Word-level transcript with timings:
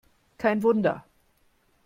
Kein 0.39 0.63
Wunder! 0.63 1.05